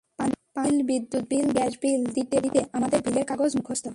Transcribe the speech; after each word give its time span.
পানি 0.19 0.35
বিল, 0.55 0.77
বিদ্যুৎ 0.83 1.23
bill, 1.29 1.47
gas 1.51 1.73
bill 1.81 2.01
দিতে 2.15 2.37
দিতে 2.41 2.59
আমাদের 2.73 2.99
বিলের 3.01 3.25
কাগজ 3.25 3.51
মুখস্থ। 3.55 3.85